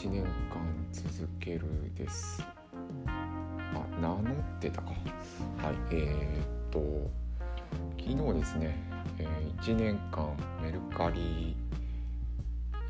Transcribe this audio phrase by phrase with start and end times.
[0.00, 0.30] 1年間
[0.92, 2.42] 続けるです。
[3.06, 4.92] あ名乗ってたか。
[4.92, 7.10] はいえー、っと
[7.98, 8.76] 昨日ですね、
[9.18, 11.54] えー、1年間メルカリ、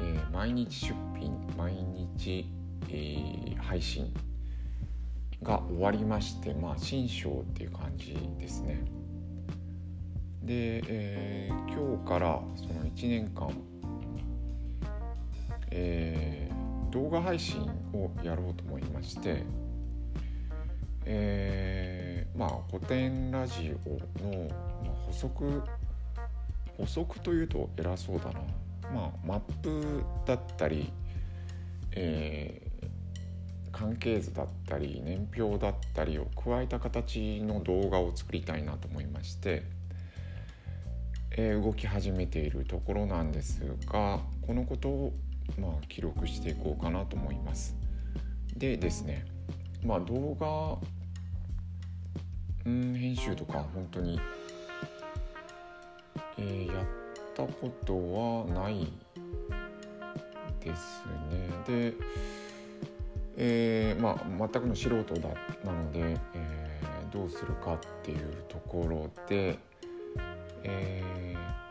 [0.00, 2.48] えー、毎日出品毎日、
[2.88, 4.14] えー、配信
[5.42, 8.84] が終わりましてまあ新章っていう感じですね。
[10.44, 13.50] で、えー、今日からその1年間、
[15.72, 16.39] えー、
[16.90, 17.62] 動画配信
[17.92, 19.44] をやろうと思いまして、
[21.04, 23.90] えー、まあ古典ラジオ
[24.22, 24.48] の、
[24.84, 25.62] まあ、補足
[26.76, 28.40] 補足というと偉そうだな、
[28.94, 30.90] まあ、マップだったり、
[31.92, 39.62] えー、関係図だったり年表だったりを加えた形の動画を作りたいなと思いまして、
[41.32, 45.12] え、動き始めているところなんですがこのことを、
[45.58, 47.76] まあ、記録していこうかなと思います。
[48.56, 49.24] でですね
[49.84, 50.78] まあ動画
[52.66, 54.20] うん編集とか本当に、
[56.36, 56.86] えー、やっ
[57.34, 57.94] たこと
[58.54, 58.92] はない
[60.60, 61.02] です
[61.66, 61.90] ね。
[61.90, 61.94] で、
[63.36, 65.28] えー、まあ全くの素人だ
[65.64, 66.00] なので、
[66.34, 69.58] えー、どうするかっていうところで、
[70.64, 71.69] えー、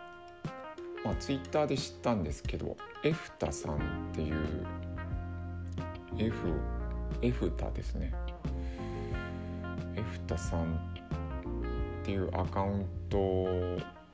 [1.04, 3.78] まあツイッターで知ったんですけどエフタさんっ
[4.14, 4.36] ていう
[6.18, 6.36] F
[7.22, 8.14] エフタですね。
[9.96, 10.76] エフタさんっ
[12.04, 13.46] ていうアカウント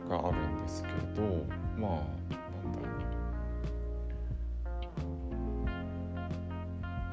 [0.07, 1.45] があるんですけど
[1.77, 1.91] まあ
[2.31, 2.79] なんだ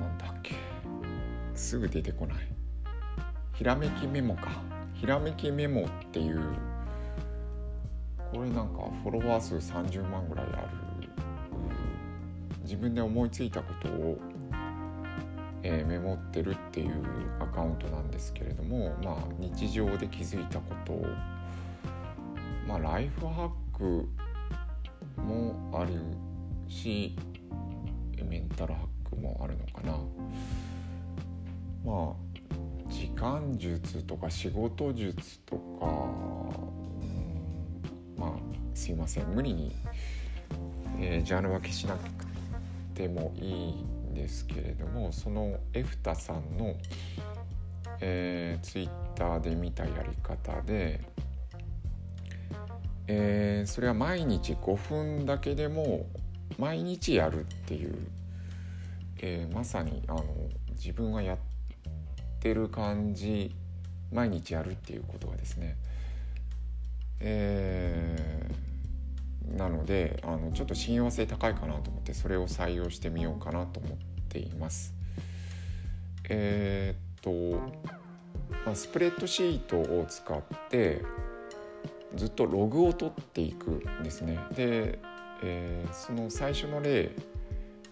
[0.01, 0.55] なんだっけ。
[1.55, 2.36] すぐ出てこない。
[3.55, 4.51] ひらめきメモか。
[4.95, 6.41] ひらめきメモっていう
[8.33, 11.08] これなんかフォロワー数30万ぐらいある
[12.62, 14.19] 自分で思いついたことを
[15.64, 16.92] えー、メモってるっていう
[17.39, 21.07] アカウントなんですけれども、まあ、日常で気づいたことを、
[22.67, 24.08] まあ、ライフハック
[25.20, 25.92] もある
[26.68, 27.17] し
[28.28, 29.92] メンタルハックもあるのかな。
[31.84, 32.33] まあ
[32.89, 35.86] 時間術とか仕事術とか、
[38.22, 38.33] まあ
[38.74, 39.27] すいません。
[39.27, 39.74] 無理に、
[41.00, 42.00] えー、ジャンル分けしなく
[42.94, 46.77] てもいいんですけれどもそのエフタさんの、
[48.00, 51.00] えー、ツイッターで見たやり方で、
[53.08, 56.06] えー、それは毎日5分だけでも
[56.58, 57.96] 毎日やるっていう、
[59.18, 60.24] えー、まさにあの
[60.70, 61.39] 自分がやっ
[62.40, 63.54] てる感じ
[64.12, 65.77] 毎日やるっていうことがですね、
[67.24, 74.94] えー、なのであのちょっと親和性高いかなと思ってそれを採用してみようかなと思っています。
[76.28, 77.58] えー、っと、
[78.66, 81.02] まあ、スプレッドシートを使って
[82.16, 84.39] ずっとログを取っていくんですね。
[84.54, 84.98] で、
[85.42, 87.10] えー、その最初の例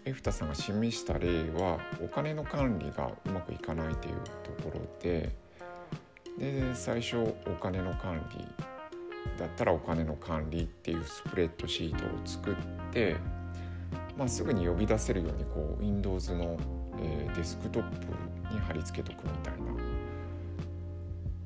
[0.05, 5.31] エフタさんが示した例はお金の管理がうまくいかないというところで
[6.39, 8.70] で最初お金の管理
[9.39, 12.55] だったらお金の管理っていうスプレッドシートを作っ
[12.93, 13.17] て、
[14.17, 16.59] まあ、すぐに呼び出せるようにこう Windows の、
[17.01, 18.07] えー、デスクトップ
[18.53, 19.59] に貼り付けとくみたいな、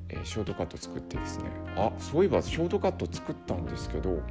[0.09, 1.45] えー、ショートカット作ってですね。
[1.75, 4.21] あそういえばショートカット作ったんですけど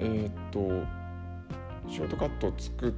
[0.00, 0.60] えっ、と
[1.88, 2.94] ショートカット作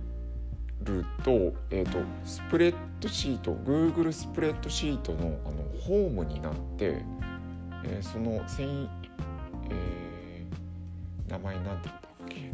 [0.82, 7.02] ると,、えーと、スプレッドシート Google スプレッドシートのあのホームになって、
[7.84, 8.88] えー、その繊維、
[9.70, 12.52] えー、名前なんて言ったっけ？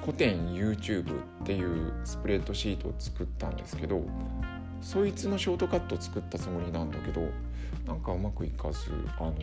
[0.00, 4.02] 古典 YouTube っていうスプレッドシートを作ったんですけど
[4.80, 7.22] そいつのショートカットを作ったつもりなんだけど
[7.86, 9.34] なんかうまくいかずあの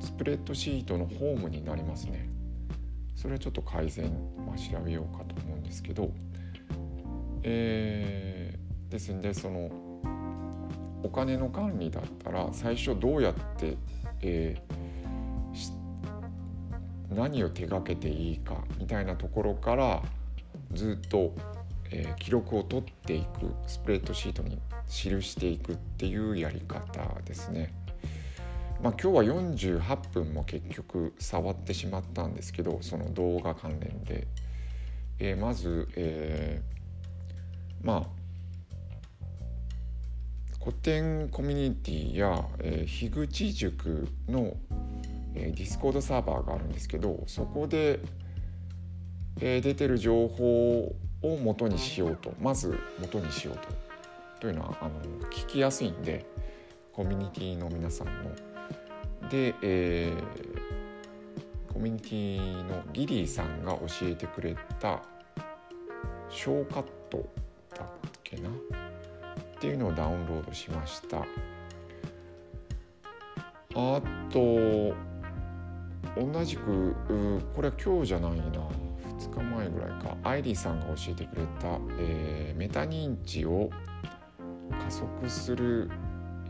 [0.00, 2.28] スプレッドシートのホームになりますね。
[3.14, 4.10] それはちょっと改善、
[4.46, 6.10] まあ、調べようかと思うんですけど、
[7.42, 9.68] えー、ですんでその
[11.02, 13.76] お金の管理だったら最初どうやって、
[14.20, 20.02] えー、何を手がけていいかみたいなところから
[20.72, 21.34] ずっと、
[21.90, 24.58] えー、記録を取っていくスプレッドシートに
[24.88, 27.72] 記していくっていうやり方ですね。
[28.82, 34.28] まあ、今日は48分も結局触ってしまったんですけどその動画関連で、
[35.18, 38.17] えー、まず、えー、まあ
[40.60, 44.56] コテンコミュニティや、えー、樋口塾の、
[45.34, 48.00] えー、ディスコードサーバーがあるんですけどそこで、
[49.40, 53.68] えー、出てる情報を元にしようとまず元にしようと
[54.40, 55.00] というのはあの
[55.30, 56.26] 聞きやすいんで
[56.92, 59.28] コミュニティの皆さんの。
[59.28, 65.02] で、えー、コミュニティのギリーさんが教えてくれた
[66.30, 67.28] ショーカット
[67.76, 67.88] だっ
[68.22, 68.48] けな？
[69.58, 71.26] っていうのをダウンロードしました。
[73.74, 74.00] あ
[74.30, 74.94] と
[76.16, 76.94] 同じく
[77.54, 78.42] これは今日じゃないな。
[79.18, 80.16] 2日前ぐらいか。
[80.22, 83.68] アイリーさんが教えてくれた、えー、メタ認知を
[84.84, 85.90] 加速する、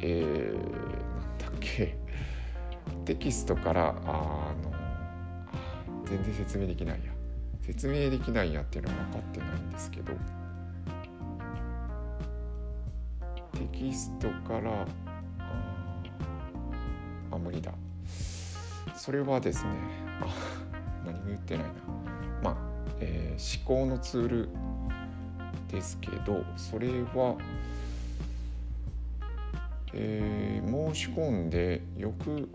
[0.00, 1.96] えー、なんだっけ。
[3.06, 4.70] テキストからあの
[6.04, 7.12] 全然説明できないや。
[7.62, 10.12] 説明できないやっていうのは分かってないんですけど。
[13.52, 14.86] テキストから
[17.30, 17.72] あ無理だ。
[18.96, 19.70] それはですね
[20.20, 20.26] あ
[21.04, 21.72] 何も言ってないな。
[22.42, 22.56] まあ、
[23.00, 24.48] えー、思考のツール
[25.70, 27.36] ですけどそれは
[29.94, 32.48] えー、申し込んで翌ん？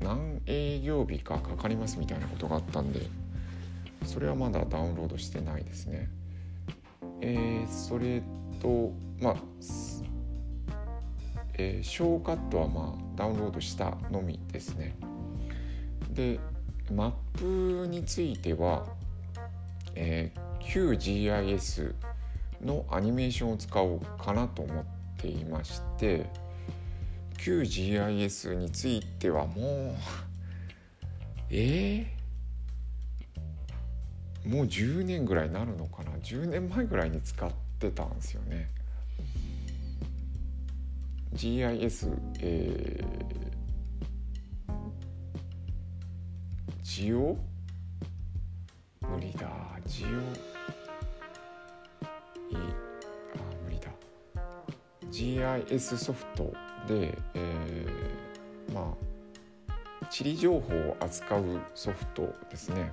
[0.00, 3.00] 何営業日かかかりますみたいなことがあったんで
[4.04, 6.08] それはまだダウンロードしてないですね。
[7.20, 8.22] えー、それ
[8.60, 9.36] とまあ、
[11.58, 14.94] えー、ショーカットはまあダウンロードしたのみですね。
[16.10, 16.38] で
[16.92, 18.86] マップについては、
[19.94, 21.94] えー、QGIS
[22.62, 24.84] のアニメーションを使おうかなと思っ
[25.18, 26.26] ていまして
[27.38, 29.94] QGIS についてはもう
[31.50, 38.70] えー、もう10年ぐらいになるのかな？10年前ぐらいに使ってたんですよね
[41.36, 42.10] GIS
[42.40, 44.72] えー、
[46.82, 47.36] ジオ？
[49.06, 49.46] 無理だ。
[49.84, 50.08] ジオ？
[50.08, 50.12] い
[52.54, 52.58] あ
[53.64, 53.90] 無理だ。
[55.10, 56.54] GIS ソフト
[56.88, 58.96] で、えー、ま
[59.68, 62.90] あ地理情報を扱うソフトですね。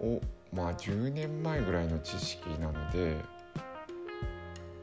[0.00, 0.20] を
[0.52, 3.16] まあ10年前ぐらいの知識なので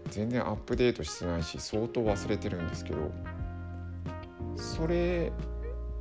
[0.08, 3.12] 全然アップデートしてないし相当忘れてるんですけど
[4.56, 5.32] それ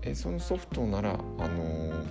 [0.02, 2.02] えそのソフトならあのー、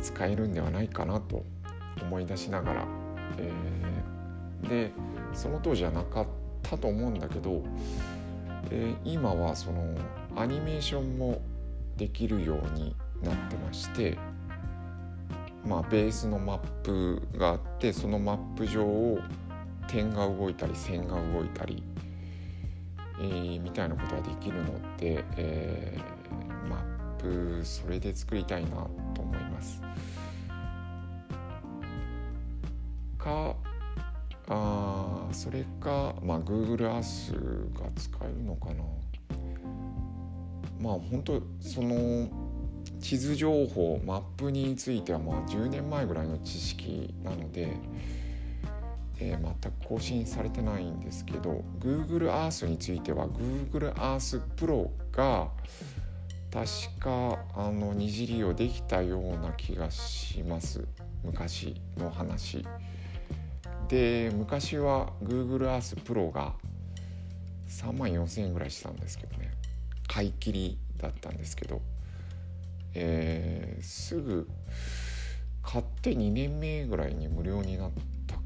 [0.00, 1.44] 使えるんではないかなと
[2.00, 2.86] 思い出しながら、
[3.38, 4.92] えー、で
[5.34, 6.26] その当時はなかっ
[6.62, 7.64] たと思うんだけど、
[8.70, 9.94] えー、今はその
[10.36, 11.40] アニメーションも
[11.96, 14.16] できるようになってまして
[15.66, 19.18] まあベースのマップがあってそのマップ上を
[19.88, 21.82] 点が動いたり線が動いたり、
[23.20, 29.82] えー、みたいなことができるので、えー、マップそれで作りたいなと思います。
[33.18, 33.56] か
[34.50, 38.84] あそれか、まあ、Google Earth が使えるのかな。
[40.80, 42.28] まあ本当その
[43.00, 47.68] 地図情報マップについてはまあ10年前ぐらいの知識なので、
[49.20, 55.48] えー、全く更新されてないんですけど Google Earth については Google Earth Pro が
[56.50, 60.86] 確かあの二次利用できたような気がします。
[61.24, 62.64] 昔の話。
[63.88, 66.54] で昔は Google Earth Pro が
[67.68, 69.50] 3万4,000円ぐらいしたんですけどね。
[70.06, 71.82] 買い切りだったんですけど、
[72.94, 74.48] えー、すぐ
[75.62, 77.90] 買って2年目ぐらいに無料になっ
[78.26, 78.37] た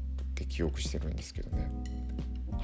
[0.43, 1.71] って記憶してるんですけどね。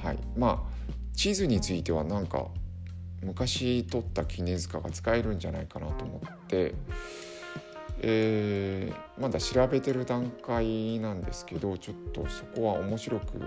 [0.02, 0.18] はい。
[0.36, 2.46] まあ地図についてはなんか
[3.22, 6.74] 昔撮った絹塚が使えるんじゃないかなと思って、
[8.02, 13.40] えー、まだ調べてる段階なんですけどちょっとそこは面白く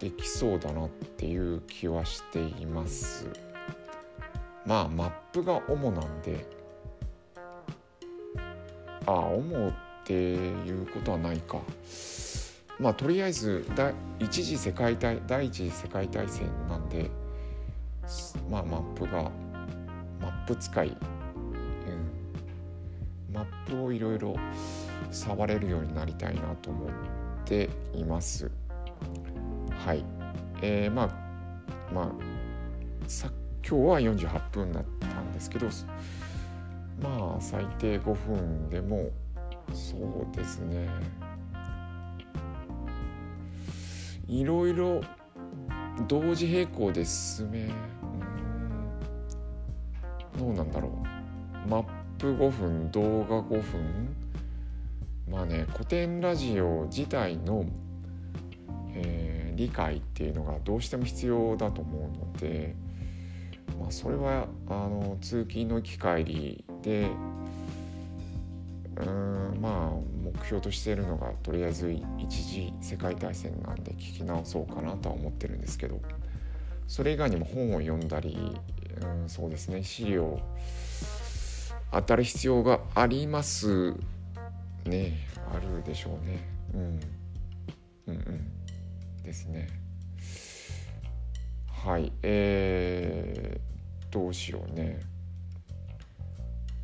[0.00, 3.28] できそうだなっていう気はしています。
[4.64, 6.46] まあマップが主なんで
[9.06, 9.72] ああ主っ
[10.04, 11.60] ていうことはないか。
[12.78, 17.10] まあとりあえず第一次世界大第一次世界大戦なんで
[18.50, 19.30] まあマップが
[20.20, 20.96] マップ使い、うん、
[23.34, 24.36] マップをいろいろ
[25.10, 26.90] 触れるようになりたいなと思っ
[27.44, 28.50] ています。
[29.84, 30.04] はい。
[30.62, 32.10] えー、まあまあ
[33.06, 33.30] さ
[33.68, 35.66] 今日は48分だったんですけど
[37.02, 39.10] まあ最低5分でも
[39.72, 40.88] そうですね。
[44.28, 45.00] いろいろ
[46.08, 47.70] 同時並行で進め
[50.38, 50.90] どうなんだろ
[51.64, 51.68] う。
[51.68, 51.84] マッ
[52.18, 54.16] プ5分動画5分。
[55.28, 57.64] まあね古典ラジオ自体の、
[58.94, 62.76] えー、理解っていうのがどうしても必要だと思うので、
[63.80, 67.10] まあ、それはあの通勤の行き帰りで
[69.00, 76.00] うんまあ目標としているのがとりあえず一次世界大戦なんで聞き直そうかなとは思ってるんですけど
[76.86, 78.56] それ以外にも本を読んだり、
[79.00, 80.40] うん、そうですね資料
[81.92, 83.94] 当たる必要があります
[84.84, 85.26] ね。
[85.52, 87.00] あるでしょうね、うん、
[88.06, 89.22] うんうん。
[89.22, 89.68] ですね。
[91.68, 92.12] はい。
[92.22, 95.00] えー、どうしようね。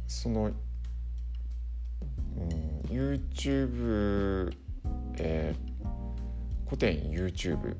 [0.06, 0.52] その、
[2.92, 4.52] YouTube
[5.18, 7.76] えー、古典 YouTube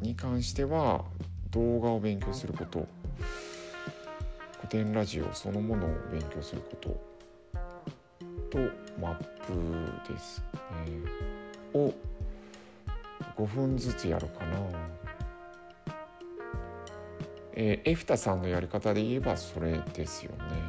[0.00, 1.04] に関しては
[1.50, 2.86] 動画を勉強すること
[4.56, 6.88] 古典ラジオそのものを勉強すること
[8.50, 8.58] と
[9.00, 9.18] マッ
[10.06, 10.42] プです
[10.86, 11.92] ねを
[13.36, 14.56] 5分ずつやるかな。
[17.52, 20.67] えー、エフタさんのやり方で言えばそれですよね。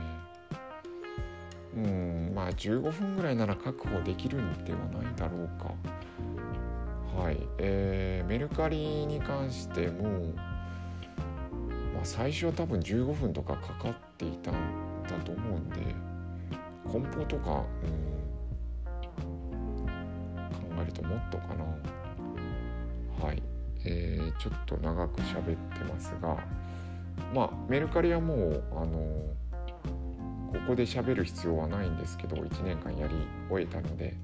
[2.40, 5.74] まあ15分ぐらいなら確保できるんではないだろうか。
[7.22, 10.04] はい、えー、メルカリに関しても、
[11.94, 14.54] まあ、最初は多分15分とかかかっていたん
[15.04, 15.76] だと思うんで
[16.88, 17.88] 梱包とか、う
[18.86, 19.86] ん、
[20.78, 21.66] 考えるともっとかな。
[23.28, 23.44] はい、
[23.84, 26.38] えー、ちょっと長く喋ってますが
[27.36, 29.36] まあメルカリはもうあの
[30.52, 33.16] ここで喋る必要はないんですけど1年間やり
[33.50, 34.16] 終えたので、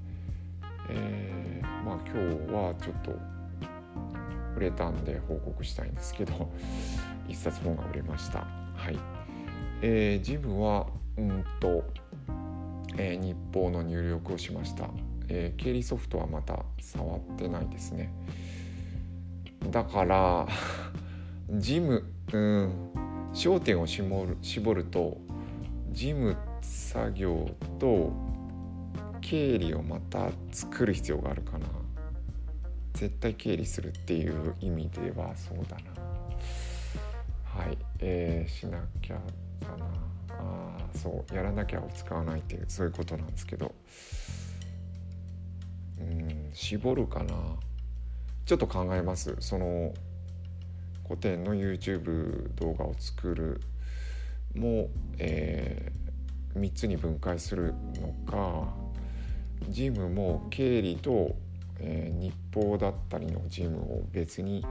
[0.90, 3.12] えー、まあ今日はちょっと
[4.56, 6.50] 売れたんで報告したいんですけど
[7.28, 8.46] 一冊本が売れました。
[8.74, 8.98] はい。
[9.82, 11.84] えー、ジムはうんと
[12.98, 14.88] えー、日報の入力をしました、
[15.28, 18.12] えー、経理ソフトはまた触ってないですね。
[19.70, 20.46] だから
[21.58, 22.72] ジムうん
[23.32, 25.18] 焦点を絞る絞ると
[25.92, 28.12] 事務作業と
[29.20, 31.66] 経理をまた作る必要があるかな。
[32.94, 36.06] 絶対経理するっていう意味ではそうだな。
[37.44, 37.78] はい。
[37.98, 39.20] えー、しなきゃ
[39.60, 39.86] だな。
[40.30, 41.34] あそう。
[41.34, 43.74] やらなきゃを使わないっていうそういうことなんですけど。
[46.00, 47.34] うん絞るかな。
[48.44, 49.36] ちょっと考えます。
[49.40, 49.92] その
[51.04, 53.60] 古典の YouTube 動画を作る
[54.56, 58.74] も、えー、3つに分解するのか
[59.68, 61.36] ジムも経理と、
[61.78, 64.64] えー、日報だったりのジムを別に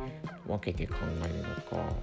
[0.47, 1.93] 分けて考えるのか。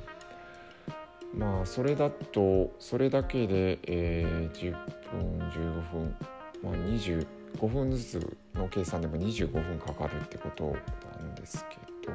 [1.35, 4.73] まあそれだとそれだけで、えー、10
[5.11, 6.17] 分15分、
[6.63, 10.77] まあ、25分ずつの計算でも25分かかるってこと
[11.19, 12.13] なんですけど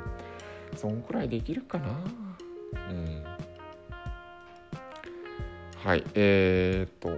[0.77, 1.87] そんくらいできるかな？
[2.89, 3.36] うん。
[5.87, 7.17] はいえー、っと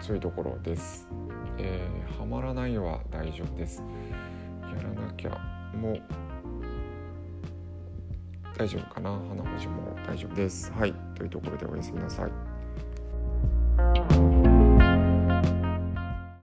[0.00, 1.06] そういうところです、
[1.56, 3.80] えー、はまらないは大丈夫です。
[4.62, 5.38] やらなきゃ
[5.80, 6.02] もう
[8.58, 9.12] 大丈夫かな？
[9.12, 10.72] 鼻文字も大丈夫です。
[10.72, 12.47] はいというところでおやすみなさい。